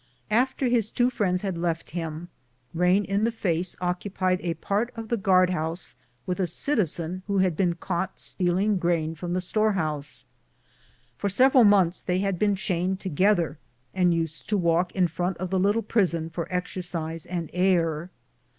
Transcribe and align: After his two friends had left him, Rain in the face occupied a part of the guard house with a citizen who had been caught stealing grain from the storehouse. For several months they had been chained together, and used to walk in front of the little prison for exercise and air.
After 0.31 0.67
his 0.67 0.89
two 0.89 1.11
friends 1.11 1.43
had 1.43 1.59
left 1.59 1.91
him, 1.91 2.29
Rain 2.73 3.05
in 3.05 3.23
the 3.23 3.31
face 3.31 3.75
occupied 3.79 4.39
a 4.41 4.55
part 4.55 4.91
of 4.95 5.09
the 5.09 5.15
guard 5.15 5.51
house 5.51 5.95
with 6.25 6.39
a 6.39 6.47
citizen 6.47 7.21
who 7.27 7.37
had 7.37 7.55
been 7.55 7.75
caught 7.75 8.19
stealing 8.19 8.79
grain 8.79 9.13
from 9.13 9.33
the 9.33 9.41
storehouse. 9.41 10.25
For 11.19 11.29
several 11.29 11.65
months 11.65 12.01
they 12.01 12.17
had 12.17 12.39
been 12.39 12.55
chained 12.55 12.99
together, 12.99 13.59
and 13.93 14.11
used 14.11 14.49
to 14.49 14.57
walk 14.57 14.91
in 14.95 15.07
front 15.07 15.37
of 15.37 15.51
the 15.51 15.59
little 15.59 15.83
prison 15.83 16.31
for 16.31 16.47
exercise 16.51 17.27
and 17.27 17.51
air. 17.53 18.09